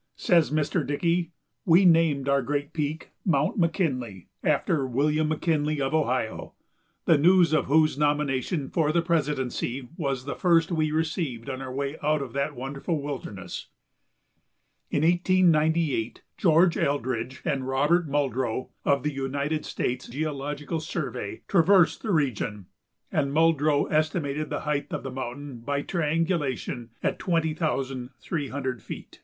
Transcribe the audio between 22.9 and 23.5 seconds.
and